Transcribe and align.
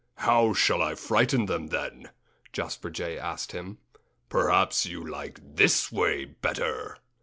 "How 0.15 0.53
shall 0.53 0.81
I 0.81 0.95
frighten 0.95 1.45
them, 1.45 1.67
then?" 1.67 2.09
Jasper 2.53 2.89
Jay 2.89 3.19
asked 3.19 3.51
him. 3.51 3.77
"Perhaps 4.29 4.87
you 4.87 5.07
like 5.07 5.37
this 5.55 5.91
way 5.91 6.25
better!" 6.25 6.97